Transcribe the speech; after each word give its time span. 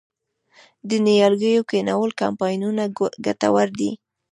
د 0.89 0.91
نیالګیو 1.07 1.67
کینول 1.71 2.11
کمپاینونه 2.21 2.83
ګټور 3.25 3.67
دي؟ 3.79 3.91